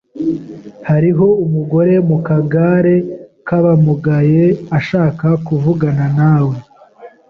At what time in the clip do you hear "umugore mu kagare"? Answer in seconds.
1.45-2.95